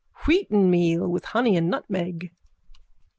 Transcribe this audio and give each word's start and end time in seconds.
Wheatenmeal 0.25 1.07
with 1.07 1.25
honey 1.25 1.55
and 1.55 1.69
nutmeg. 1.69 2.31